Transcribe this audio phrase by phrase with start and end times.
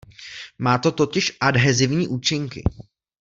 [0.57, 2.63] Má to totiž adhezivní účinky.